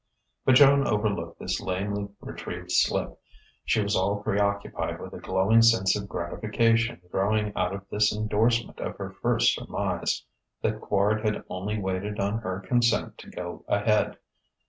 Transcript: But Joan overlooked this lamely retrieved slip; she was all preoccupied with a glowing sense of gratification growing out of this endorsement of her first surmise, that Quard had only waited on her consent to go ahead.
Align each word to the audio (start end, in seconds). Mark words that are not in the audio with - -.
But 0.45 0.53
Joan 0.53 0.87
overlooked 0.87 1.37
this 1.39 1.61
lamely 1.61 2.07
retrieved 2.21 2.71
slip; 2.71 3.19
she 3.65 3.83
was 3.83 3.95
all 3.95 4.23
preoccupied 4.23 4.99
with 4.99 5.13
a 5.13 5.19
glowing 5.19 5.61
sense 5.61 5.95
of 5.95 6.09
gratification 6.09 6.99
growing 7.11 7.55
out 7.55 7.71
of 7.75 7.87
this 7.91 8.11
endorsement 8.11 8.79
of 8.79 8.95
her 8.97 9.11
first 9.21 9.53
surmise, 9.53 10.25
that 10.63 10.81
Quard 10.81 11.23
had 11.23 11.43
only 11.51 11.79
waited 11.79 12.19
on 12.19 12.39
her 12.39 12.61
consent 12.61 13.19
to 13.19 13.29
go 13.29 13.63
ahead. 13.67 14.17